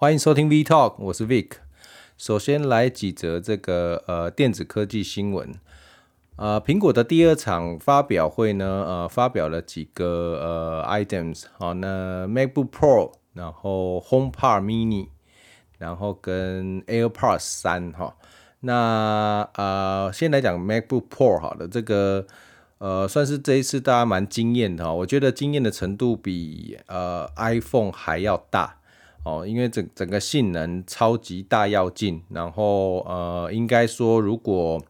[0.00, 1.54] 欢迎收听 V Talk，我是 Vic。
[2.16, 5.52] 首先来几则这个呃电子科技新闻。
[6.36, 15.08] 呃，苹果的第二场发表会呢，呃，发表了几个呃 items，好，那 MacBook Pro，然后 HomePod Mini，
[15.78, 18.14] 然后跟 AirPods 三哈。
[18.60, 22.24] 那呃，先来讲 MacBook Pro 好的，这个
[22.78, 28.77] 呃算是这一次大家蛮惊艳的哈，我觉得惊艳的程度比呃 iPhone 还要大。
[29.28, 34.82] 哦，因为整整个性能超级大要进，然后呃，应该说如果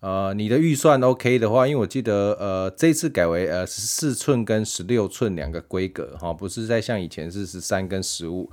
[0.00, 8.48] 呃你的预算 OK 的话，因为我记得呃这次改为呃十四寸跟十六寸两个规格哈、哦，不是在像以前是十三跟十五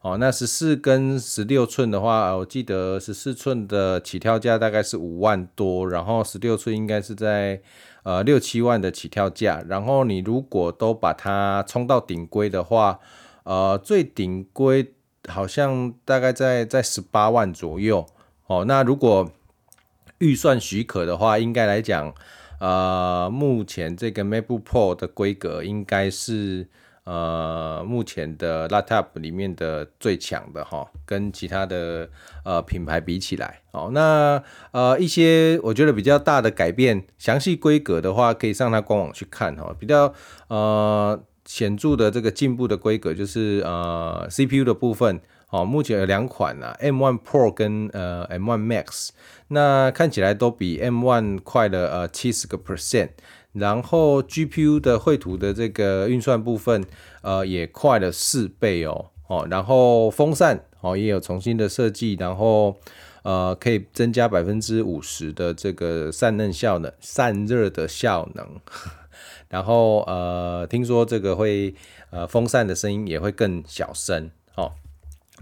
[0.00, 7.60] 哦，那十四跟十六寸的话，我记得十四寸的起跳价大概是五万多，然后十六寸应该是在
[8.04, 13.00] 呃六七万的起跳价，然后你如果都把它冲到顶规的话。
[13.48, 14.92] 呃，最顶规
[15.26, 18.04] 好像大概在在十八万左右
[18.46, 18.66] 哦。
[18.66, 19.32] 那如果
[20.18, 22.12] 预算许可的话，应该来讲，
[22.60, 26.68] 呃，目前这个 MacBook Pro 的规格应该是
[27.04, 32.10] 呃目前的 Laptop 里面的最强的哈、哦，跟其他的
[32.44, 33.88] 呃品牌比起来哦。
[33.94, 34.42] 那
[34.72, 39.76] 呃一些我觉得比较大的改变，详细规格的话可以上它官网去看哈、哦。
[39.80, 40.12] 比较
[40.48, 41.18] 呃。
[41.48, 45.18] 显著的这个进步的规格就是呃 CPU 的部分，
[45.48, 49.08] 哦，目前有两款啊，M1 Pro 跟呃 M1 Max，
[49.48, 53.08] 那看起来都比 M1 快了呃七十个 percent，
[53.54, 56.84] 然后 GPU 的绘图的这个运算部分
[57.22, 62.76] 呃也快了四倍哦，哦，然后风扇哦也有重新的设计，然后
[63.22, 68.46] 呃可以增加百分之五十的这个散热效能，散热的效能。
[69.48, 71.74] 然后呃，听说这个会
[72.10, 74.72] 呃风扇的声音也会更小声哦。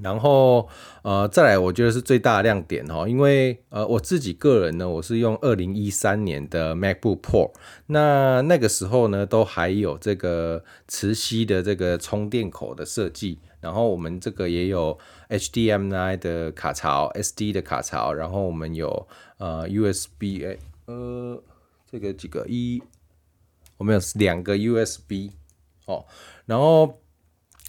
[0.01, 0.69] 然后
[1.03, 7.51] 呃，再来我觉得是最大的亮点哦，因为呃我自己个人呢，我是用二零一三年的 MacBook Pro，
[7.87, 14.99] 那那个时候呢都还有这个磁吸的这个充电口的设计，然后我们这个也有
[15.31, 19.09] HDMI 的卡槽、SD 的卡槽，然后我们有
[19.39, 21.43] 呃 USB 哎呃
[21.91, 22.83] 这个几个一。
[23.79, 25.31] 我们有两个 USB
[25.87, 26.05] 哦，
[26.47, 27.01] 然后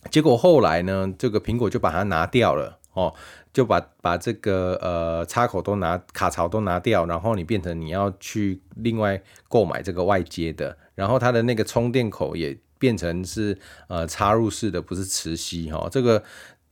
[0.09, 3.13] 结果后来呢，这个苹果就把它拿掉了哦，
[3.51, 13.57] 就把把这个呃插口都拿卡槽都拿掉，然后你变成你要去另外购买这个外接的，然后它的那个充电口也变成是
[13.88, 15.90] 呃插入式的，不是磁吸哈、哦。
[15.91, 16.23] 这个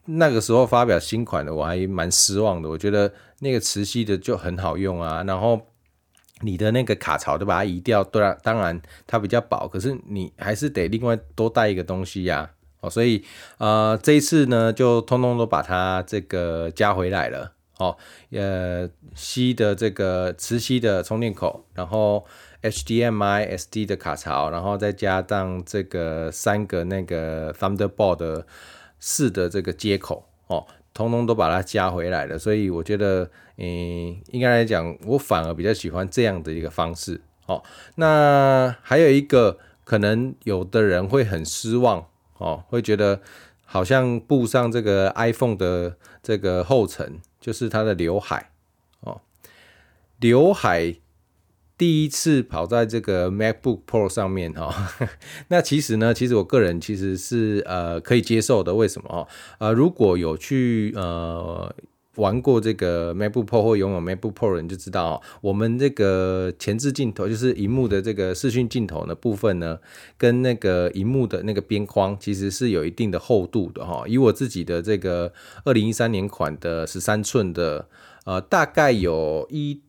[0.05, 5.61] 那个时候发表新款的我还蛮失望的，我觉得那个磁吸的就很好用啊，然后。
[6.41, 12.51] 你的那个卡槽都把它移掉，对啊，当然它比较薄，可是你还是得另外多带一个东西呀，
[12.81, 13.23] 哦，所以
[13.57, 17.95] 呃这一次呢就通通都把它这个加回来了，哦，
[18.31, 22.25] 呃吸的这个磁吸的充电口，然后
[22.61, 28.43] HDMI SD 的卡槽，然后再加上这个三个那个 Thunderbolt
[28.99, 30.67] 四的这个接口，哦。
[30.95, 37.21] 通通都把它加回来了，所以我觉得，嗯，应该来讲，我反而比较喜欢这样的一个方式。
[37.45, 37.61] 哦，
[37.95, 42.07] 那还有一个可能有的人会很失望，
[42.37, 43.21] 哦，会觉得
[43.65, 48.49] 好像步上这个 iPhone 的这个后尘，就是它的刘海，
[49.01, 49.21] 哦，
[50.19, 50.95] 刘海。
[51.77, 54.93] 第一次跑在这个 MacBook Pro 上面哈，
[55.49, 58.73] 那其实呢，其实我个人其实是呃可以接受的。
[58.73, 59.27] 为什么？
[59.59, 61.75] 呃，如果有去呃
[62.15, 69.77] 玩过这个 MacBook Pro 或拥有 MacBook Pro 的人就知道，我们这个前置镜头就是荧幕的这个视讯镜头的部分呢，
[70.17, 74.05] 跟那个荧幕的那个边框其实是有一定的厚度的哈。
[74.07, 75.33] 以我自己的这个
[75.65, 77.89] 二零一三年款的十三寸的，
[78.23, 79.81] 呃，大概有一。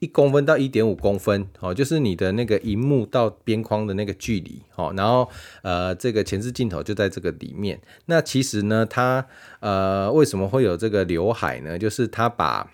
[0.00, 5.28] 一公分到一点五公分，哦，就是你的那个荧幕到边框的那个距离，哦，然后
[5.62, 7.80] 呃，这个前置镜头就在这个里面。
[8.06, 9.24] 那其实呢，它
[9.60, 11.78] 呃为什么会有这个刘海呢？
[11.78, 12.70] 就是它把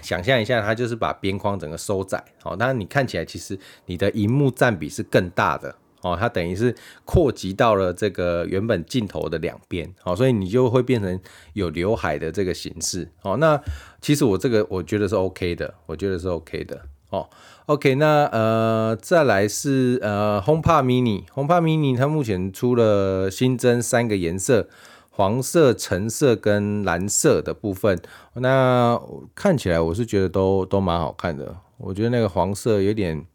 [0.00, 5.74] 想象一下，它就是把边框整个收窄，哦，当然你看起来其实你的荧幕占比是更大的。
[6.02, 6.74] 哦，它等于是
[7.04, 11.18] 扩及到了这个原本镜头的两边，哦，所以你就会变成
[11.54, 13.10] 有刘海的这个形式。
[13.22, 13.60] 哦，那
[14.00, 16.82] 其实我这个我觉得是 OK 的，我觉得是 OK 的。
[17.10, 17.28] 哦
[17.66, 24.68] ，OK，那呃再来是呃 HomePod Mini，HomePod Mini 它目前出了新增三个颜色，
[25.10, 27.98] 黄色、橙色跟蓝色的部分。
[28.34, 29.00] 那
[29.34, 33.26] 看起来我是觉得都都蛮好看的，我觉得那个黄色有点。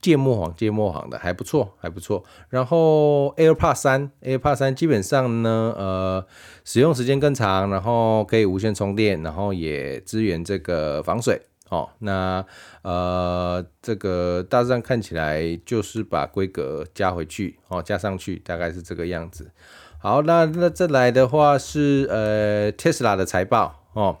[0.00, 2.24] 芥末黄芥末黄的还不错还不错。
[2.48, 6.26] 然后 AirPods 三 AirPods 三基本上呢，呃，
[6.64, 11.42] 使用时间更长，然后可以无线充电，然后也支援这个防水。
[11.70, 12.42] 哦，那
[12.80, 19.50] 呃，这个大致上看起来就是把规格加回去，哦，加上去，大概是这个样子。
[19.98, 24.16] 好，那那再来的话是呃，Tesla 的财报哦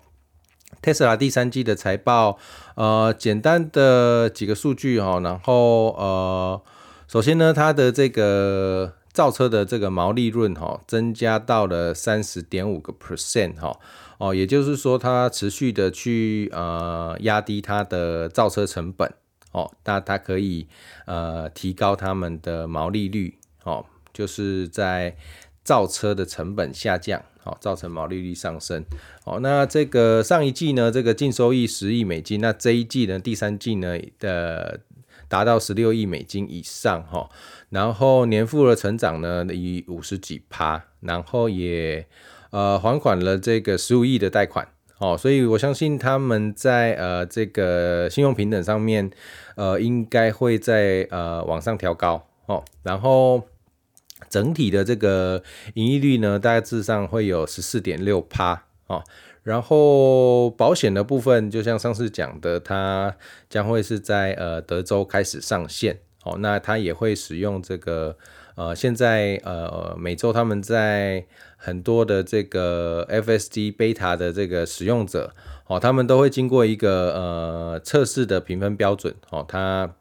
[0.82, 2.38] ，Tesla 第三季的财报，
[2.74, 6.60] 呃，简单的几个数据哈，然后呃，
[7.06, 13.78] 首先呢，它的这个造车的这个毛利润哈，增加到了三十点五个 percent 哈。
[14.18, 19.14] 哦，也就是说，它持续的去呃压低它的造车成本，
[19.52, 20.66] 哦，那它可以
[21.06, 25.16] 呃提高他们的毛利率，哦，就是在
[25.62, 28.84] 造车的成本下降，哦，造成毛利率上升，
[29.24, 34.78] 哦，那这个上一季呢，这个净收益十亿美金，那这一季呢，第三季呢的
[35.26, 37.28] 达到十六亿美金以上，哈，
[37.70, 42.06] 然后年复合成长呢以五十几趴，然后也。
[42.50, 44.66] 呃，还款了这个十五亿的贷款，
[45.00, 49.10] 哦，所以我相信他们在呃这个信用平等上面，
[49.54, 53.46] 呃，应该会在呃往上调高，哦，然后
[54.28, 55.42] 整体的这个
[55.74, 59.02] 盈利率呢，大致上会有十四点六趴，哦，
[59.42, 63.16] 然后保险的部分，就像上次讲的，它
[63.48, 68.16] 将会是在呃德州开始上线，哦，那它也会使用这个。
[68.54, 71.24] 呃，现在呃，每周他们在
[71.56, 75.32] 很多的这个 FSD Beta 的这个使用者，
[75.68, 79.94] 哦，他们都会经过一个呃测试的评分标准，哦，他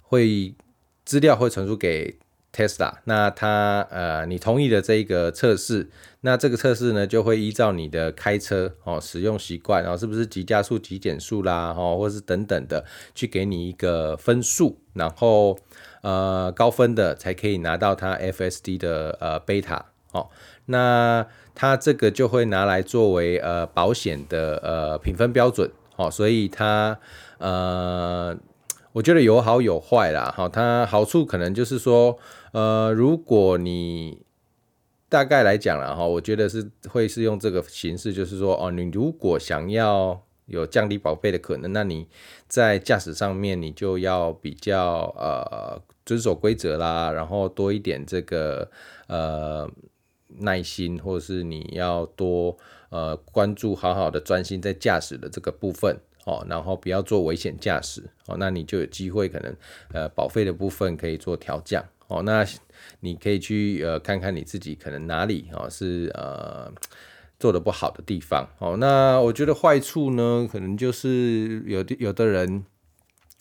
[0.00, 0.54] 会
[1.04, 2.18] 资料会传输给
[2.52, 5.88] Tesla，那它呃，你同意的这一个测试，
[6.22, 12.84] 那这个测试呢，就会依照你的开车哦使用习惯，然后是不是急加速、急减速啦，哦，或是等等的，
[13.14, 15.58] 去给你一个分数，然后。
[16.00, 20.28] 呃，高分的才可以拿到它 FSD 的呃贝塔哦，
[20.66, 26.96] 那它这个就会拿来作为呃保险的呃评分标准哦，所以它
[27.38, 28.34] 呃，
[28.92, 32.18] 我觉得有好有坏啦哈，它好处可能就是说
[32.52, 34.22] 呃，如果你
[35.08, 40.22] 大概来讲了哈，我觉得是会是用这个形式，就是说哦，你如果想要。
[40.48, 42.08] 有降低保费的可能，那你
[42.46, 48.70] 在驾驶上面你就要比较呃遵守规则啦，然后多一点这个
[49.08, 49.70] 呃
[50.38, 52.56] 耐心，或者是你要多
[52.88, 59.56] 呃关注，好好的专心在驾驶的这个部分哦，然后不要做危险驾驶哦，那你就有机会可能
[59.92, 62.46] 呃保费的部分可以做调降哦，那
[63.00, 66.70] 你可以去呃看看你自己可能哪里哦是呃。
[67.40, 72.64] 做的不好的地方，哦，那我觉得坏处呢，可能就是有的有的人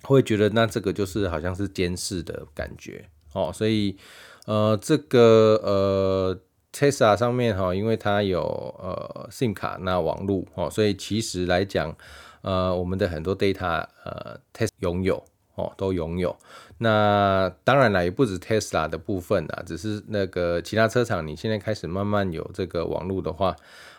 [0.04, 3.98] 会觉得，那这个就是好像是监视的感觉，哦，所以
[4.46, 6.40] 呃，这个呃
[6.72, 8.44] ，Tesla 上面哈，因为它有
[8.78, 11.98] 呃 SIM 卡那网络，哦，所以其实来讲，
[12.42, 15.24] 呃，我们的很多 data 呃，test 拥有，
[15.56, 16.36] 哦，都拥有。
[16.80, 23.56] 那当然了，也不止 Tesla 的部分啊，只是那个其他车厂，你现在开始慢慢有这个网络的话，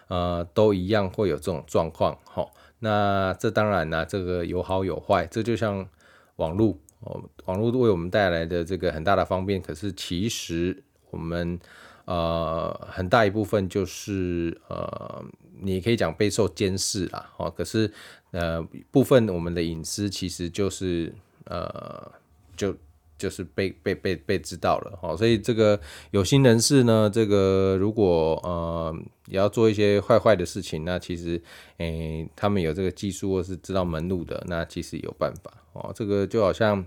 [0.06, 2.16] 呃，都一样会有这种状况。
[2.24, 2.48] 齁，
[2.78, 5.88] 那这当然啦，这个有好有坏，这就像
[6.36, 11.58] 网络哦，网络为我们带来的这个很大的方便，可是其实我们
[12.04, 15.24] 呃很大一部分就是呃，
[15.60, 17.30] 你可以讲备受监视啦。
[17.36, 17.92] 哦，可是
[18.30, 22.12] 呃部分我们的隐私其实就是呃。
[22.58, 22.74] 就
[23.16, 28.92] 就是被被被被知道了哦，所以这个有心人士呢，这个如果呃
[29.28, 31.40] 也要做一些坏坏的事情，那其实
[31.76, 35.92] 诶、他们有这个技术或是知道门路的，那其实有办法哦。
[35.94, 36.84] 这个就好像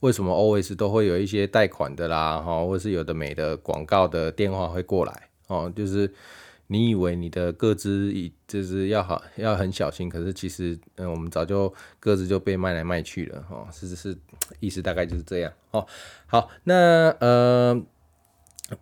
[0.00, 6.10] 为什么 always 都会有一些贷款的啦哈，或是有的没的广告的电话会过来哦，就是。
[6.68, 14.16] 你以为你的个资已就是要好要很小心，可是其实嗯，我们早就个资就被卖来卖去了哦，是是是，
[14.60, 15.86] 意思大概就是这样哦。
[16.26, 17.82] 好，那呃，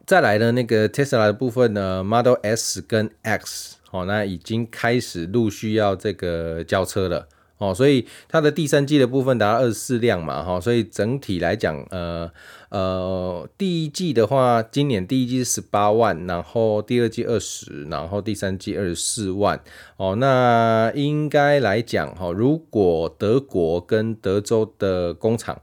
[0.05, 7.29] 再来呢那个 Tesla 的部分呢，Model S 跟 X 哦，那已经开始陆续要这个交车了。
[7.59, 12.31] 哦，所以它的第三季的部分达到二十四辆嘛，哈，所以整体来讲，呃
[12.77, 19.59] 呃，第一季的话，今年第一季是十八万，然后第二季二十，然后第三季二十四万，
[19.97, 25.59] 哦，那应该来讲，哈，如果德国跟德州的工厂，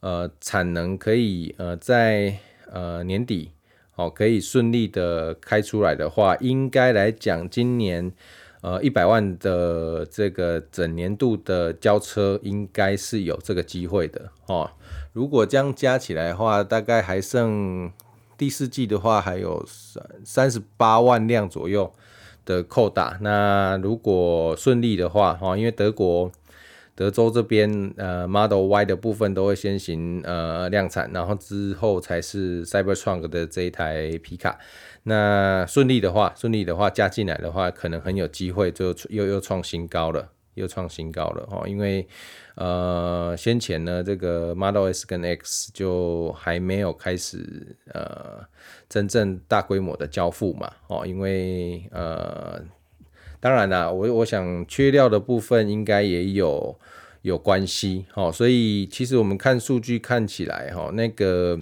[0.00, 2.36] 呃，产能可以呃在
[2.70, 3.52] 呃年底，
[3.96, 8.12] 哦，可以顺利的开出来的话，应该来讲，今年。
[8.62, 14.70] 呃一百万的这个整年度的交车应该是有这个机会的哦。
[15.12, 17.90] 如果这样加起来的话，大概还剩
[18.36, 21.92] 第四季的话还有三三十八万辆左右
[22.44, 23.18] 的扣打。
[23.20, 26.30] 那如果顺利的话，哈，因为德国。
[26.94, 34.58] 德州这边呃，Model Y 的部分都会先行呃量产，然后之后才是 Cybertruck 的这一台皮卡。
[35.04, 41.66] 那顺利的话，顺利的话加进来的话，可能很有机会就又又创新高了，又创新高了哦。
[41.66, 42.06] 因为
[42.56, 48.44] 呃先前呢，这个 Model S 跟 X 就还没有开始呃
[48.88, 52.62] 真正大规模的交付嘛哦，因为呃。
[53.40, 56.78] 当然啦，我我想缺料的部分应该也有
[57.22, 61.58] 有关系，哦，所以其实我们看数据看起来，齁，那个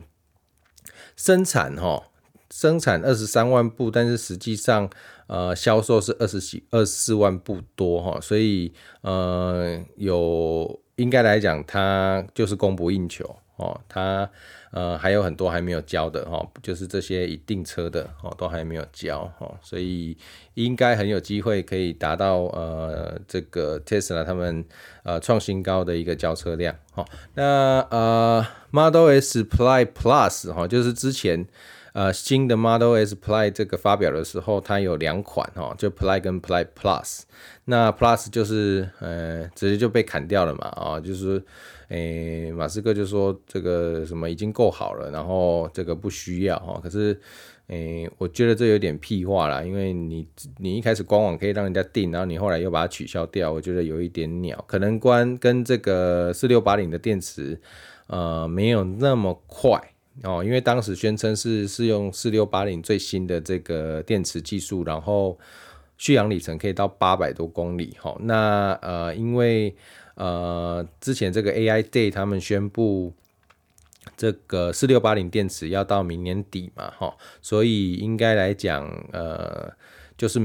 [1.17, 2.03] 生产，齁，
[2.51, 4.91] 生产二十三万部，但是实际上，
[5.27, 14.31] 呃，销售是二十几二十四万部多，哈，所以，呃，有应该来讲，它就是供不应求，哦，它。
[14.73, 20.17] 呃，还有很多还没有交的哈，就是这些已订车的哦，都还没有交哈，所以
[20.55, 24.65] 应该很有机会可以达到呃这个 Tesla 他们
[25.03, 27.05] 呃创新高的一个交车量哈。
[27.35, 31.45] 那呃 Model S Plaid Plus 哈，就是之前
[31.93, 37.23] 呃新的 Model S Plaid 这个发表的时候，它有两款哈，就 Plaid 跟 Plaid Plus。
[37.65, 41.43] 那 Plus 就是呃直接就被砍掉了嘛啊，就是。
[41.91, 46.79] 诶、马斯克就说这个什么已经够好了，然后这个不需要哈。
[46.81, 47.21] 可是，
[47.67, 50.25] 诶、我觉得这有点屁话啦，因为你
[50.59, 54.65] 你一开始官网可以让人家订，然后你后来又把它取消掉，我觉得有一点鸟。
[54.69, 57.61] 可能关跟这个四六八零的电池，
[58.07, 59.93] 呃，没有那么快
[60.23, 65.39] 哦，因为当时宣称是是用四六八零最新的这个电池技术，然后
[65.97, 68.17] 续航里程可以到八百多公里哈。
[68.21, 69.75] 那呃，因为
[70.17, 73.15] 呃，之前这个 AI Day 他们宣布
[74.17, 79.73] 这个四六八零电池要到明年底嘛，哈，所以应该来讲，呃，
[80.19, 80.39] 就是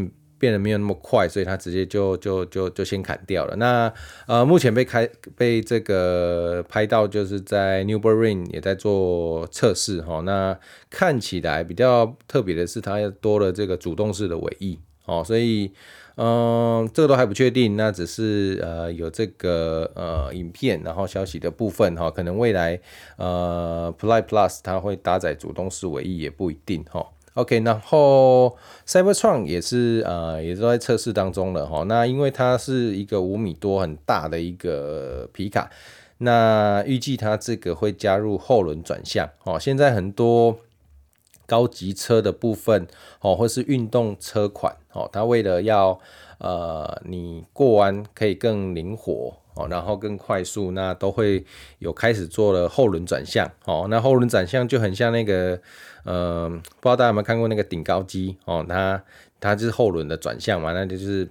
[0.45, 3.55] 变得没有那么快，所以他直接就就就就先砍掉了。
[3.55, 3.91] 那
[4.27, 10.55] 呃，目前被开被这个拍到，就是在 Nürburgring 也在做测试，哈，那
[10.91, 15.71] 看起来比较特别的是，它又多了这个主动式的尾翼，哦，所以。
[16.17, 22.79] 嗯，这个都还不确定，那只是呃有这个呃影片，然后消息的部分哈，可能未来
[23.17, 27.05] 呃 Plaid Plus 它会搭载主动式尾翼也不一定哈。
[27.35, 31.83] OK，然后 Cybertruck 也是呃也都在测试当中了哈。
[31.83, 35.69] 那因为它是一个五米多很大的一个皮卡，
[36.17, 39.57] 那预计它这个会加入后轮转向哦。
[39.57, 40.57] 现在很多。
[41.47, 42.87] 高级车的部分
[43.21, 45.99] 哦，或是运动车款哦，它为了要
[46.39, 51.45] 呃你过弯可以更灵活哦，然后更快速，那都会
[51.79, 53.87] 有开始做了后轮转向哦。
[53.89, 55.59] 那后轮转向就很像那个
[56.03, 59.03] 呃，不知道大家有没有看过那个顶高机哦，它
[59.39, 61.27] 它就是后轮的转向嘛，那就是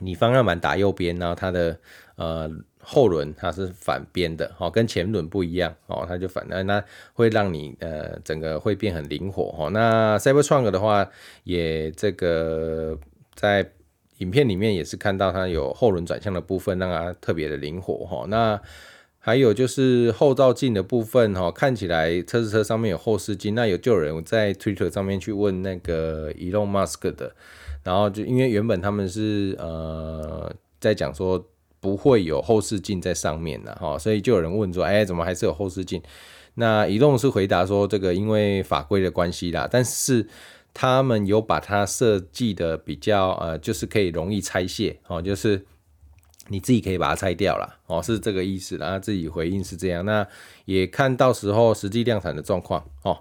[0.00, 1.78] 你方向盘打右边，然后它的
[2.16, 2.50] 呃。
[2.90, 11.06] 后轮它是反边的，哦，跟前轮不一样，哦，它就反，那那会让你呃整个会变很灵活，哦，那 Cybertruck 的话，
[11.44, 12.96] 也这个
[13.34, 13.70] 在
[14.18, 18.60] 影片里面也是看到它有后轮转向的部分，让它特别的灵活，哈，那
[19.18, 27.34] 还有就是后照镜的部分，哈，看起来测试车上面有后视镜，那有就有人在 Twitter 上面去问那个 Elon Musk 的，
[27.82, 31.44] 然后就因为原本他们是呃在讲说。
[31.80, 36.02] 不会有后视镜在上面的哈，所以就有人问说，哎，怎么还是有后视镜？
[36.54, 40.26] 那移动是回答说，这个因为法规的关系啦，但是
[40.80, 45.66] 他们有把它设计的比较呃，就是可以容易拆卸哦，就是
[46.46, 48.76] 你自己可以把它拆掉了哦，是这个意思。
[48.76, 50.24] 然后自己回应是这样，那
[50.66, 53.18] 也看到时候实际量产的状况哦。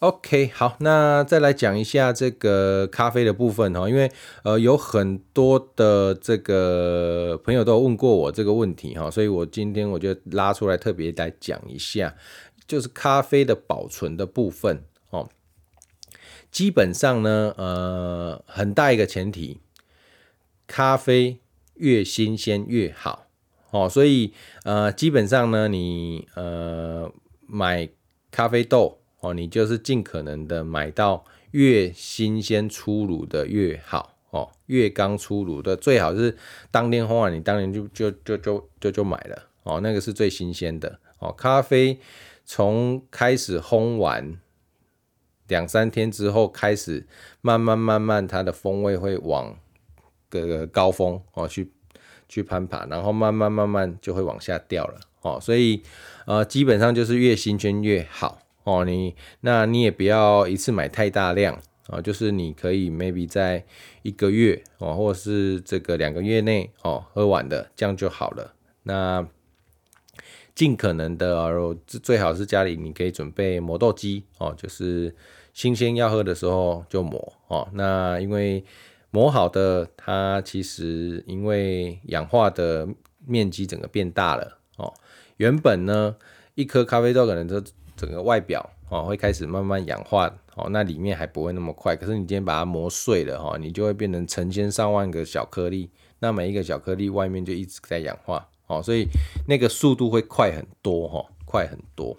[0.00, 4.10] OK，好，那再来讲一下这个咖啡的部分哈，因为
[4.42, 12.16] 呃有很多的这个朋友都问过我这个问题哈，所以我今天我就拉出来特别来讲一下，
[12.66, 14.82] 就是咖啡的保存的部分。
[16.56, 19.60] 基本上呢，呃，很大一个前提，
[20.66, 21.38] 咖啡
[21.74, 23.26] 越新鲜越好
[23.72, 24.32] 哦，所以
[24.64, 27.12] 呃，基本上呢，你呃
[27.46, 27.86] 买
[28.30, 29.02] 咖啡豆。
[29.20, 36.38] 哦，你就是尽可能的买到越新鲜出炉的越好哦，越刚出炉的最好是
[36.70, 41.30] 当天烘完，你当天就就就就就就买了哦，那个是最新鲜的哦。
[41.32, 41.98] 咖啡
[42.46, 44.40] 从开始烘完
[45.48, 47.06] 两三天之后开始，
[47.40, 49.56] 慢慢慢慢它的风味会往
[50.28, 51.70] 个高峰哦，去
[52.28, 55.38] 去攀爬，然后慢慢慢慢就会往下掉了哦。
[55.40, 55.82] 所以
[56.26, 58.84] 呃，基本上就是越新鲜越好哦。
[58.84, 63.64] 你那你也不要一次买太大量哦，就是你可以 maybe 在
[64.02, 68.54] 一个月哦，或是这个两个月内哦喝完的，这样就好了。
[68.82, 69.26] 那
[70.54, 75.14] 尽可能的哦，最好是家里你可以准备磨豆机哦，就是
[75.56, 77.66] 新鲜要喝的时候就磨哦。
[77.72, 78.62] 那因为
[79.10, 82.86] 磨好的，它其实因为氧化的
[83.24, 84.92] 面积整个变大了哦。
[85.38, 86.14] 原本呢，
[86.56, 87.58] 一颗咖啡豆可能就
[87.96, 91.96] 整个外表哦会开始慢慢氧化哦，那里面还不会那么快。
[91.96, 99.06] 可是你今天把它磨碎了哈，你就会变成成千上万个小颗粒，那每一个小颗粒外面就一直在氧化哦，所以
[99.48, 102.14] 那个速度会快很多哈，快很多。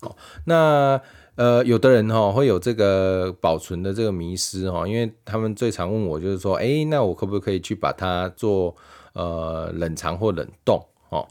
[0.00, 0.16] 哦，
[0.46, 1.00] 那。
[1.36, 8.76] 呃，有的人哈会有这个保存的这个迷失哈，因为他们最常问我就是说，哎、那我可不可以去把它做
[9.14, 10.84] 呃冷藏或冷冻？
[11.08, 11.26] 哦，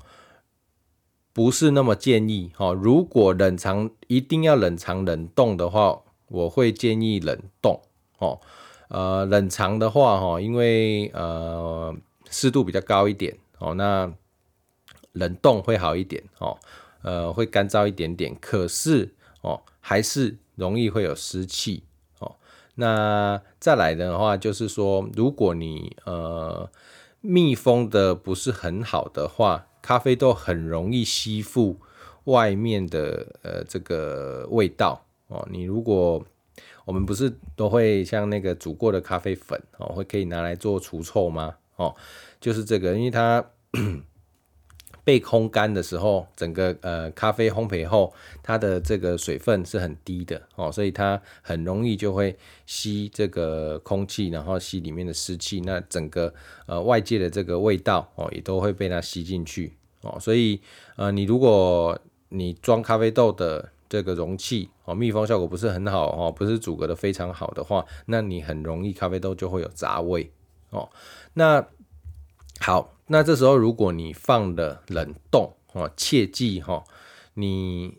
[1.32, 2.74] 不是那么建议哈。
[2.74, 7.80] 如果冷藏一定要冷藏冷冻的话，我会建议冷冻
[8.18, 8.40] 哦。
[8.88, 11.96] 呃，冷藏的话哈，因为呃
[12.32, 14.12] 湿度比较高一点哦，那
[15.12, 16.58] 冷冻会好一点哦，
[17.04, 19.62] 呃会干燥一点点，可是哦。
[19.90, 21.82] 还是容易会有湿气
[22.20, 22.36] 哦。
[22.76, 26.70] 那再来的话，就是说，如果你呃
[27.22, 31.80] 密封的不是很好的话，咖啡豆很容易吸附
[32.26, 35.44] 外面的呃这个味道哦。
[35.50, 36.24] 你如果
[36.86, 41.56] 我们不是都会像那个煮过的咖啡粉哦，会可以拿来做除臭吗？
[41.78, 41.96] 哦，
[42.40, 43.44] 就是这个，因为它。
[45.10, 48.14] 被烘干的时候，整个呃咖啡烘焙后，
[48.44, 52.38] 它的这个水分是很低的哦，所以它很容易就会
[52.68, 56.32] 吸这个空气，然后吸里面的湿气，那整个
[56.68, 59.74] 呃外界的这个味道哦也都会被它吸进去
[60.04, 60.62] 哦，所以
[60.96, 70.32] 呃你如果你装咖啡豆的这个容器哦密封效果不是很好哦，不是阻隔的非常好的话，那你很容易咖啡豆就会有杂味
[70.70, 70.88] 哦，
[71.34, 71.66] 那
[72.60, 72.94] 好。
[73.12, 76.84] 那这时候，如果你放了冷冻哦，切记哈，
[77.34, 77.98] 你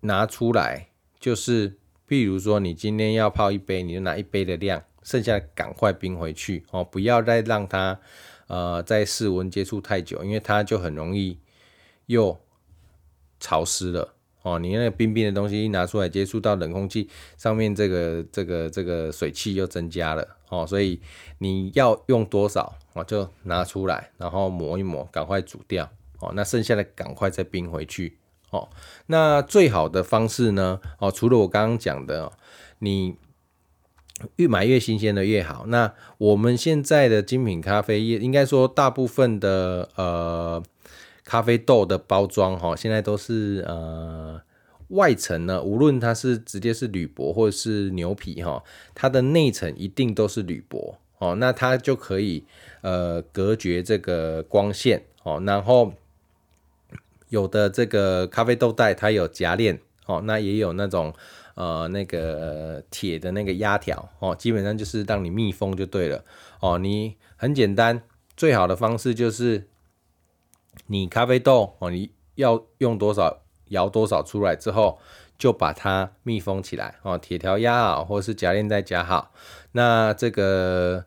[0.00, 0.88] 拿出来
[1.20, 8.00] 就是，比如说你今天要泡一杯，你就拿一杯的量，剩下赶快冰回去哦，不要再让它
[8.46, 11.38] 呃在室温接触太久，因为它就很容易
[12.06, 12.40] 又
[13.38, 14.15] 潮湿了。
[14.46, 14.58] 哦。
[14.60, 21.00] 你那个冰冰的东西一拿出来接触到冷空气上面，这个这个这个水汽又增加了哦，所以
[21.38, 22.72] 你要用多少？
[22.94, 25.90] 哦，就拿出来，然后磨一磨，赶快煮掉。
[26.20, 28.16] 哦，那剩下的赶快再冰回去。
[28.50, 28.68] 哦，
[29.06, 30.80] 那最好的方式呢？
[30.98, 32.32] 哦，除了我刚刚讲的，
[32.78, 33.16] 你
[34.36, 35.66] 越买越新鲜的越好。
[35.66, 40.62] 那我们现在的精品咖啡业，应该说大部分的呃
[41.26, 44.40] 咖啡豆的包装，哈，现在都是呃
[44.88, 50.96] 外层呢，无论它是直接是铝箔或者是牛皮，哈，它的内层一定都是铝箔。
[51.18, 52.44] 哦，那它就可以
[52.82, 55.94] 呃隔绝这个光线哦，然后
[57.30, 61.14] 有的这个咖啡豆袋它有夹链哦，那也有那种
[61.54, 66.22] 呃那个铁的那个压条哦，基本上就是让你密封就对了
[66.60, 66.78] 哦。
[66.78, 68.02] 你很简单，
[68.36, 69.66] 最好的方式就是
[70.86, 74.98] 你咖啡豆哦，你要用多少摇多少出来之后，
[75.38, 79.32] 就把它密封起来哦，铁条压好，或是夹链袋夹好。
[79.72, 81.04] 那这个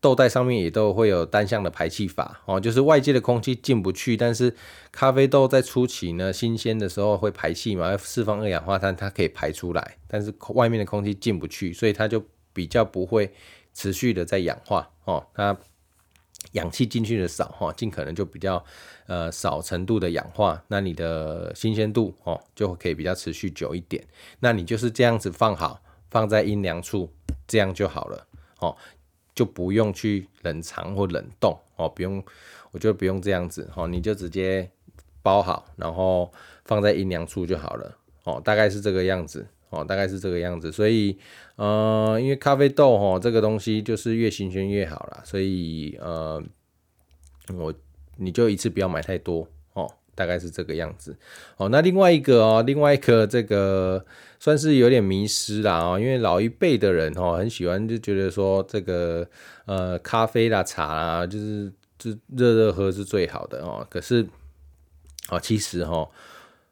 [0.00, 4.54] 豆袋上面也都会有单向的排气阀哦，就是外界的空气进不去，但是
[4.92, 13.32] 咖啡豆在初期呢，新鲜的时候会排气嘛，要释放二氧化碳，它可以排出来，但是外面的空气进不去，所以它就比较不会
[13.72, 15.56] 持续的在氧化哦，它
[16.52, 18.64] 氧气进去的少哈，尽可能就比较
[19.06, 24.04] 呃少程度的氧化，那你的新鲜度哦就可以比较持续久一点，
[24.40, 27.10] 那你就是这样子放好，放在阴凉处。
[27.48, 28.26] 这样就好了，
[28.58, 28.76] 哦，
[29.32, 32.20] 就不用去冷藏或冷冻，哦，不用，
[32.72, 34.68] 我觉得不用这样子，哦，你就直接
[35.22, 36.32] 包好，然后
[36.64, 41.18] 放在阴凉处就好了，哦，大概是这个样子，哦，大概是这个样子，所以，
[41.56, 46.42] 呃，因为咖啡豆，哦，这个东西就是越新鲜越好啦，所以，呃，
[47.54, 47.72] 我
[48.16, 49.90] 你就一次不要买太多哦。
[50.16, 51.14] 大概是这个样子，
[51.58, 54.02] 哦，那另外一个哦，另外一个这个
[54.40, 59.28] 算是有点迷失啦哦，因为老一辈的人哦很喜欢就觉得说这个
[59.66, 64.26] 呃咖啡啦茶啦就是就热热喝是最好的哦，可是
[65.28, 66.08] 哦其实哈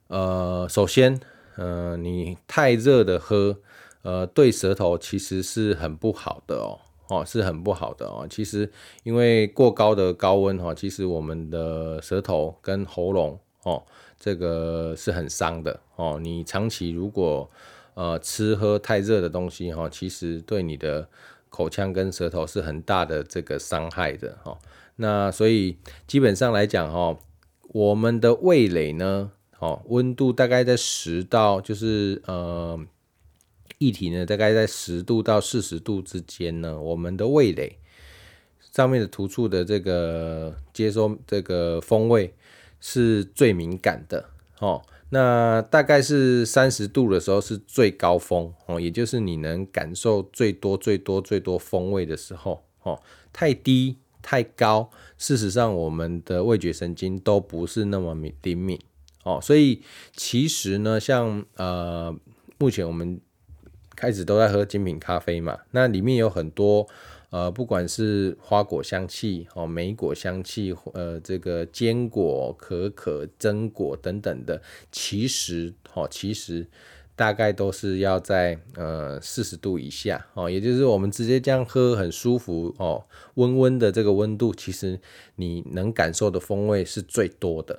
[0.06, 1.20] 呃首先
[1.56, 3.58] 呃你太热的喝
[4.02, 8.26] 呃对舌头其实是很不好的哦哦，是很不好的哦。
[8.28, 8.70] 其实
[9.02, 13.82] 因为过高的高温哈，其实我们的舌头跟喉咙哦，
[14.18, 16.18] 这个是很伤的哦。
[16.22, 17.50] 你长期如果
[17.94, 21.06] 呃吃喝太热的东西哈，其实对你的
[21.50, 24.58] 口腔跟舌头是很大的这个伤害的哈。
[24.96, 27.16] 那所以基本上来讲哈，
[27.68, 29.30] 我们的味蕾呢，
[29.64, 32.78] 哦，温度大概在十到就是呃。
[33.78, 36.80] 液体呢，大概在十度到四十度之间呢。
[36.80, 37.76] 我们的味蕾
[38.72, 42.32] 上面的突触的这个接收这个风味
[42.80, 44.80] 是最敏感的哦。
[45.10, 53.02] 那大概是三十度的时候是最高峰哦，也就是你能感受最多最多最多风味的时候哦。
[53.32, 58.78] 太低太高，事实上我们的味觉神经都不是那么敏灵敏
[59.24, 59.40] 哦。
[59.42, 59.82] 所以
[60.14, 62.16] 其实呢，像呃
[62.58, 63.20] 目前我们。
[63.96, 66.84] 开始都在喝精品咖啡嘛，那里面有很多
[67.30, 74.60] 呃，不管是花果香气哦、莓果香气，呃，这个坚果、可可、榛果等等的，
[74.90, 76.66] 其实哦，其实
[77.14, 85.00] 大概都是要在呃四十度以下哦，也就是我们直接这样喝很舒服哦，温温的这个温度，其实
[85.36, 87.78] 你能感受的风味是最多的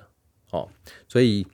[0.50, 0.68] 哦，
[1.08, 1.46] 所以。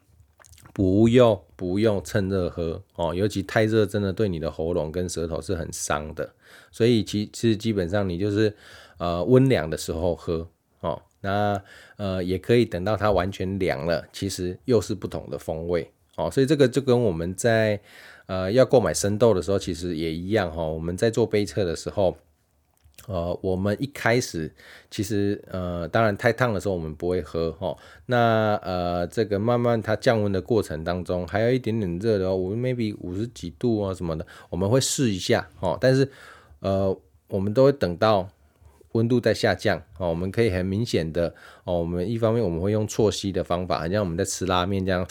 [0.74, 6.32] 不用不用趁热喝哦，尤其太热真的对你的喉咙跟舌头是很伤的，
[6.70, 8.56] 所以其其实基本上你就是
[8.96, 10.48] 呃温凉的时候喝
[10.80, 11.62] 哦，那
[11.98, 17.78] 呃也可以等到它完全凉了，其实又是不同的风味哦，所以这个就跟我们在
[18.24, 22.16] 呃要购买生豆的时候其实也一样哈，我们在做杯测的时候。
[23.08, 24.52] 呃，我们一开始
[24.88, 27.76] 其实呃，当然太烫的时候我们不会喝齁。
[28.06, 35.76] 那呃，这个慢慢它降温的过程当中，还有一点点热的话，我们 maybe 五十几度啊什么的，我们会试一下哦。
[35.80, 36.08] 但是
[36.60, 38.28] 呃，我们都会等到
[38.92, 45.04] 温度在下降哦，我们可以很明显的哦，我们一方面我们会用错吸的方法，好像我们在吃拉面这样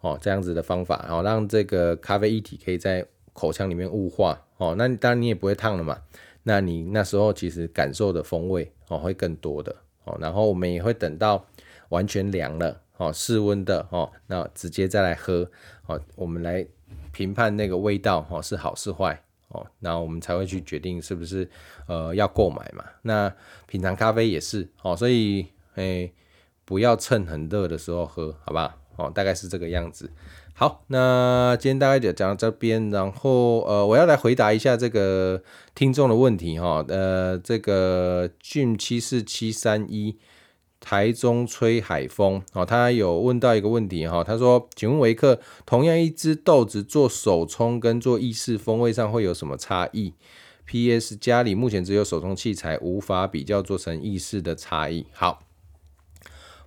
[0.00, 4.74] 哦，这样子的方法，然后让这个咖啡液体可以在口腔里面雾化哦。
[4.76, 5.96] 那当然你也不会烫了嘛。
[6.42, 9.74] 那你那时候其实感受的风味哦会更多的
[10.04, 11.44] 哦，然后我们也会等到
[11.90, 15.50] 完全凉了哦，室温的哦，那直接再来喝
[15.86, 16.66] 哦，我们来
[17.12, 21.48] 评判那个味道哦是好是坏哦，那我们才会去决定是不是
[21.86, 22.84] 呃要购买嘛。
[23.02, 23.32] 那
[23.66, 26.12] 品尝咖啡也是哦，所以诶
[26.64, 28.72] 不要趁很热的时候喝，好不好？
[28.96, 30.10] 哦，大概是这个样子。
[30.60, 35.42] 好，那今天大概就讲到这边，然后呃，我要来回答一下这个
[35.74, 40.18] 听众的问题哈，呃，这个俊七四七三一
[40.78, 50.12] 台中吹海风哦，他有问到一个问题哈，他说，请问维克，同样一只豆子做手冲跟做意式风味上会有什么差异
[50.66, 51.16] ？P.S.
[51.16, 55.06] 家里目前只有手冲器材，无法比较做成意式的差异。
[55.14, 55.42] 好，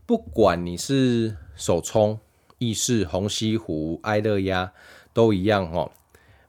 [0.07, 2.17] 不管你是手冲。
[2.63, 4.71] 意式、虹吸壶、爱乐压
[5.11, 5.91] 都一样哦。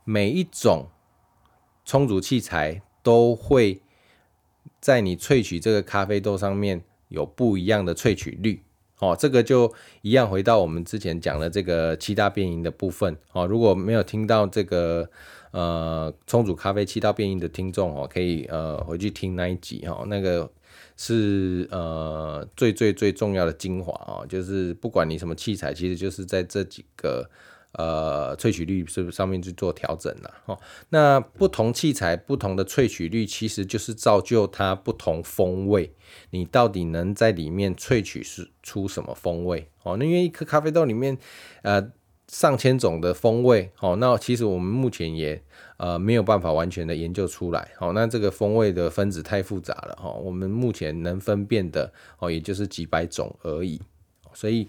[0.05, 0.89] 每一种
[1.85, 3.81] 充足器材都会
[4.81, 8.63] 在你萃取这个咖啡豆上面有不一样的萃取率
[8.99, 9.17] 哦。
[9.19, 9.73] 这个就
[10.03, 13.47] 一样，回到我们之前讲的这个七大变因的部分哦。
[13.47, 15.11] 如果没有听到这个
[15.55, 20.51] 呃冲煮咖啡七大变因的听众哦，可以呃回去听那一集哦，那个。
[20.97, 27.29] 是呃最最最重要的精华哦，就是不管你什么器材，其实就是在这几个
[27.73, 30.57] 呃萃取率是不是上面去做调整了哦。
[30.91, 35.93] 那不同器材不同的萃取率，其实就是造就它不同风味。
[36.31, 39.97] 你到底能在里面萃取是出什么风味哦？
[39.97, 41.19] 那因为一颗咖啡豆里面
[41.63, 41.91] 呃。
[42.27, 45.43] 上千种的风味，好，那其实我们目前也
[45.77, 53.81] 呃没有办法完全的研究出来，好，那这个风味的分子太复杂了，哈，我们目前能分辨的哦，也就是几百种而已，
[54.33, 54.69] 所以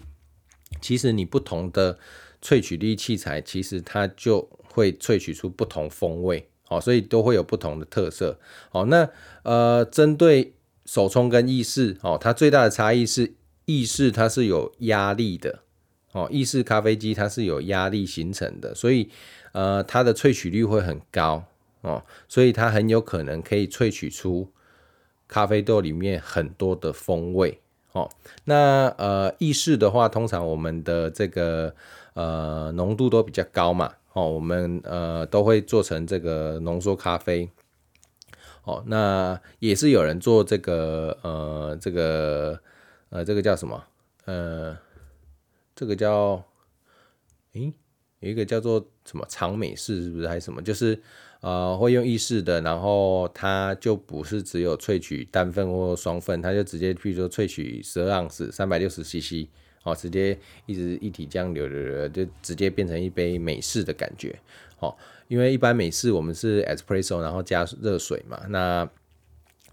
[0.80, 1.98] 其实你不同的
[2.42, 8.38] 萃取力器材，其实它就会萃取出不同风味，哦，所以都会有不同的特色，
[8.68, 9.08] 好，那
[9.42, 10.52] 呃针对
[10.84, 15.60] 手冲跟意式，哦，它最大的差异是意式它是有压力的。
[16.16, 19.10] 哦，意式咖啡机它是有压力形成的，所以
[19.52, 21.44] 呃，它的萃取率会很高
[21.82, 24.50] 哦，所以它很有可能可以萃取出
[25.28, 27.60] 咖啡豆里面很多的风味
[27.92, 28.08] 哦。
[28.44, 31.74] 那呃，意式的话，通常我们的这个
[32.14, 37.50] 呃浓度都比较高嘛，哦，我们呃都会做成这个浓缩咖啡。
[38.64, 42.58] 哦，那也是有人做这个呃这个
[43.10, 43.84] 呃这个叫什么
[44.24, 44.74] 呃。
[45.76, 46.42] 这个叫，
[47.52, 47.72] 诶，
[48.20, 50.62] 有一个叫做什么长美式是不是还是什么？
[50.62, 51.00] 就是
[51.42, 59.46] 呃，会用意式的，然后它就不是只有萃取单份或双份，它就直接，譬如说萃取十二盎司，三百六十 CC，
[59.84, 64.34] 哦，直接一直一体这样流流流，就直接变成一杯美式的感觉，
[64.80, 64.96] 哦，
[65.28, 68.88] 因为一般美式我们是 espresso，然后加热水嘛，那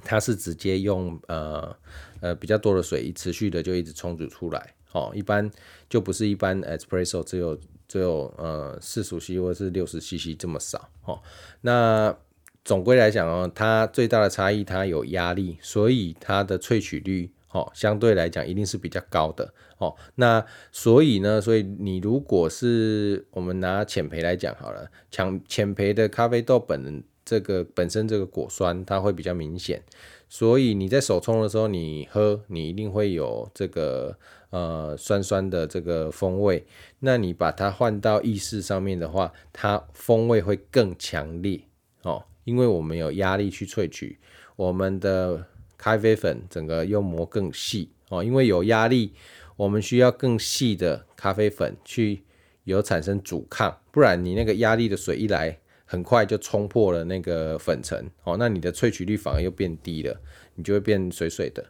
[0.04, 1.76] 它是直接用呃
[2.20, 5.50] 呃比较多的水，持续的就一直冲煮出来，哦，一般
[5.90, 7.60] 就不是一般 espresso 只有。
[7.86, 11.22] 只有呃四十 cc 或是六十 cc 这么少哦。
[11.62, 12.18] 那
[12.66, 19.94] 总归来讲哦，它最大的差异，它有压力，所以它的萃取率哦相对来讲一定是比较高的哦。
[20.16, 29.84] 那所以呢，所以你如果是我们拿浅焙来讲好了，浅浅焙的咖啡豆本这个本身这个果酸它会比较明显，
[30.28, 34.18] 所以你在手冲的时候你喝，你一定会有这个。
[34.54, 36.64] 呃，酸酸的这个风味，
[37.00, 41.60] 那你把它换到意式上面的话，它风味会更强烈。
[42.04, 44.20] 哦，因为我们有压力去萃取，
[44.56, 45.44] 我们的
[45.76, 47.90] 咖啡粉整个又磨更细。
[48.10, 49.16] 哦，因为有压力，
[49.56, 52.22] 我们需要更细的咖啡粉去
[52.66, 60.22] 有产生阻抗，不然你那个压力的水一来，很快就冲破了那个粉层哦，那你的萃取率反而又变低了，
[60.54, 61.66] 你就会变水水的。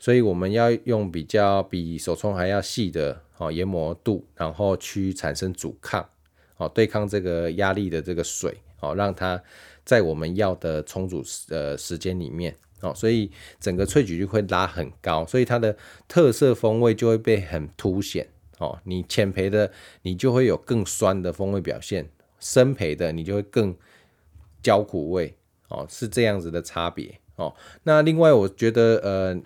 [0.00, 6.08] 所以我们要用比较比手冲还要细的哦研磨度，然后去产生阻抗，
[6.56, 9.40] 哦对抗这个压力的这个水，哦让它
[9.84, 15.76] 在我们要的冲煮呃时间里面，哦所以整个萃取率会拉很高，所以它的
[16.08, 22.08] 特色风味就会被很凸显，哦你浅培的你就会有更酸的风味表现，
[22.38, 23.76] 深培的你就会更
[24.62, 25.36] 焦苦味，
[25.68, 29.38] 哦是这样子的差别，哦那另外我觉得呃。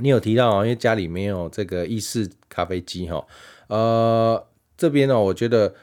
[0.00, 3.26] 你有提到啊，因为家里没有这个意式咖啡机哈，
[3.68, 5.74] 呃，这边呢，我觉得，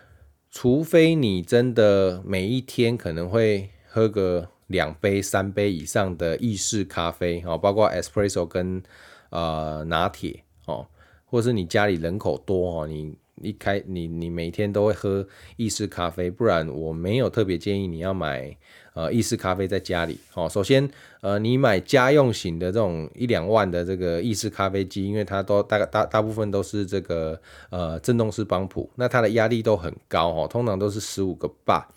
[0.49, 8.81] 除非你真的每一天可能会喝个两杯、三杯以上的意式咖啡哦，包括 espresso 跟
[9.29, 10.87] 呃拿铁哦，
[11.25, 15.27] 或是你家里人口多哦，你一开你你每天都会喝
[15.57, 18.57] 意式咖啡，不然我没有特别建议你要买。
[18.97, 20.89] 呃，意式咖啡在家里，哦，首先，
[21.21, 31.87] 呃，你买家用型的这种一两万的这个意式咖啡机，因为它都大概大大部分都是这个呃震动式帮浦，那它的压力都很高，哦，通常都是十五个巴。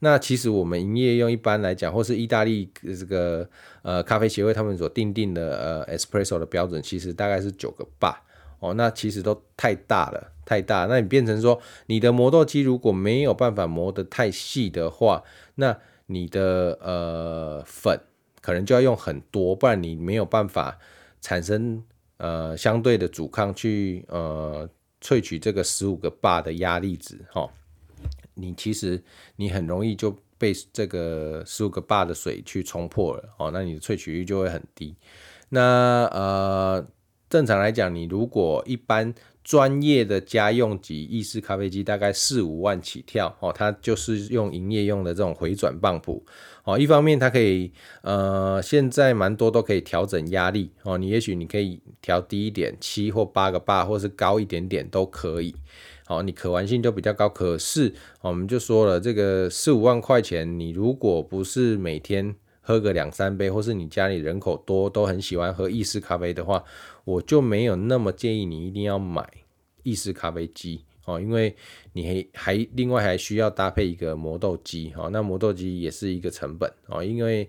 [0.00, 3.48] 那其实我们营业用一般来讲，或是意大利这个
[3.80, 8.20] 呃咖啡协会他们所定定的呃 espresso 的标准，其实大概是九个巴
[8.58, 10.84] 哦，那其实都太大了，太大。
[10.84, 15.22] 那你变成说，你的磨豆机如果没有办法磨得太细的话，
[15.54, 17.98] 那你的呃粉
[18.40, 20.78] 可能就要用很多，不然你没有办法
[21.20, 21.82] 产生
[22.16, 24.68] 呃相对的阻抗去呃
[25.00, 27.48] 萃取这个十五个巴的压力值哈。
[28.34, 29.02] 你其实
[29.36, 34.96] 你很容易就被这个十五个巴的水去冲破了哦，那你的萃取率就会很低。
[35.48, 36.86] 那呃
[37.30, 39.14] 正常来讲，你如果一般。
[39.44, 46.24] 专业的家用级意式咖啡机大概四五万起跳哦，它就是用营业用的这种回转泵浦
[46.64, 46.78] 哦。
[46.78, 50.96] 一方面它可以呃，现在蛮多都可以调整压力哦。
[50.96, 55.54] 你也许你可以调低一点，七或八个 bar，或是高一点点都可以。
[56.08, 57.28] 哦，你可玩性就比较高。
[57.28, 66.64] 可是我们就说了，这个四五万块钱，你如果不是每天喝个两三杯，或是你家里人口多都很喜欢喝意式咖啡的话，
[67.04, 69.28] 我就没有那么建议你一定要买
[69.82, 71.54] 意式咖啡机哦，因为
[71.92, 77.46] 你还还另外还需要搭配一个磨豆机哦，那磨豆机也是一个成本哦，因为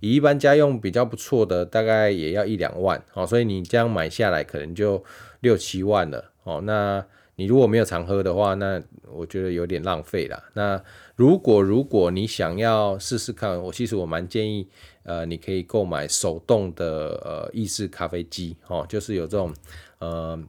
[0.00, 5.02] 以一般家用比较不错的，大概也要一两万哦，所以你这样买下来可能就
[5.40, 7.06] 六七万了哦，那。
[7.38, 10.42] 你如果没有常喝的话，那我觉得有点浪费啦。
[10.54, 10.82] 那
[11.16, 14.66] 如果如果你想要试试看，我其实我蛮建议，
[15.02, 19.54] 呃，你可以购买手动的呃意式咖啡机，哦，就是有这种，
[19.98, 20.42] 呃，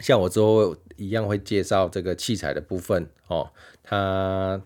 [0.00, 3.50] 像我之后一样会介绍这个器材的部分，哦，
[3.84, 4.60] 它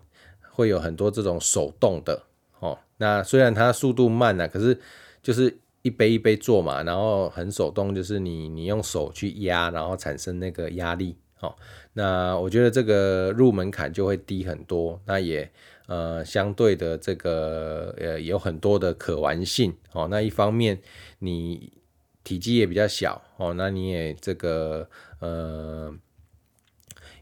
[0.53, 2.23] 会有很多这种手动的，
[2.61, 4.81] 哦，那虽然它速度慢啊，可是
[5.23, 11.19] 就是一杯一杯做嘛，然后很手动，就是你你用手去压，然后产生那个压力。
[11.43, 11.55] 哦，
[11.95, 15.51] 那我觉得这个入门槛就会低很多，那也
[15.87, 20.07] 呃相对的这个呃有很多的可玩性哦。
[20.09, 20.81] 那一方面
[21.19, 21.73] 你
[22.23, 25.93] 体积也比较小哦，那你也这个呃，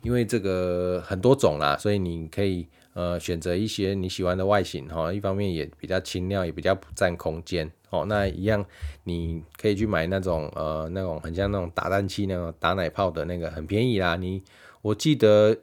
[0.03, 5.13] 因为这个很多种啦，所以你可以呃选择一些你喜欢的外形哈。
[5.13, 7.71] 一方面也比较轻量，也比较不占空间。
[7.91, 8.65] 哦，那一样，
[9.03, 14.15] 你可以去买那种呃，那种很像那种打蛋器那种打奶泡的那个，很便宜啦。
[14.15, 14.41] 你
[14.81, 15.57] 我记得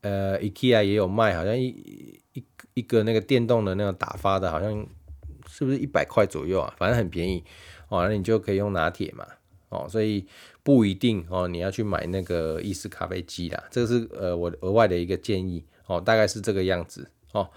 [0.00, 1.68] 呃，IKEA 也有卖，好像一
[2.32, 2.44] 一
[2.74, 4.84] 一个那个电动的那种打发的，好像
[5.46, 6.74] 是不是一百块左右啊？
[6.76, 7.44] 反正很便宜
[7.88, 9.24] 哦，那你就可以用拿铁嘛
[9.68, 10.26] 哦，所以
[10.64, 17.48] 不一定哦，你要去买那个意式咖啡机啦，这个是呃我额外的一个建议哦，大概是这个样子哦。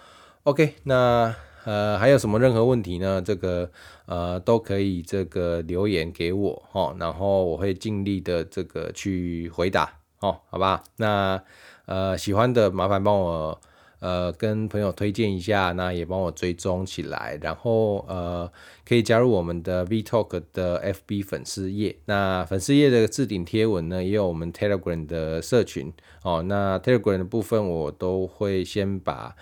[0.43, 1.35] OK，那。
[1.65, 3.19] 呃，还有什么任何问题呢？
[3.19, 3.67] 这个
[4.05, 10.83] 呃都可以这个留言给我哦，然后我会尽力的这个去回答哦，好吧？
[10.97, 11.41] 那
[11.87, 13.59] 呃喜欢的麻烦帮我
[14.05, 18.51] 呃跟朋友推荐一下，那也帮我追踪起来，然后呃
[18.87, 25.91] 可以加入我们的 V Talk 的 FB 粉丝页，那粉丝页的置顶贴文呢也有我们 Telegram 的社群
[26.21, 29.35] 哦，那 Telegram 的部分我都会先把。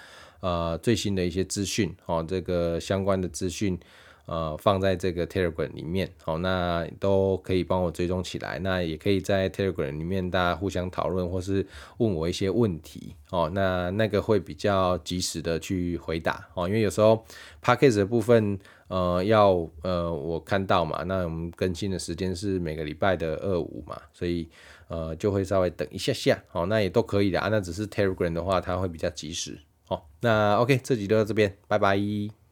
[0.46, 3.80] 呃，最新的一些资讯，哦，这个相关的资讯，
[4.26, 8.58] 呃，放在这个 Telegram 里面，哦，那都可以帮我追踪起来。
[8.60, 11.66] 那也可以在 Telegram 里面大家互相讨论，或是
[11.98, 17.26] 问我一些问题，哦，那那个会比较及时的去回答，哦，因为有时候
[17.62, 18.58] Podcast 的部分，
[18.88, 24.48] 呃，要呃我看到嘛，那我们更新的时间是每个礼拜的二五嘛，所以
[24.88, 29.60] 呃就会稍微等一下下，哦，那也都可以的啊，那只是 Telegram 的话，它会比较及时。
[29.90, 32.43] 哦那 OK，这集就到这边，拜拜。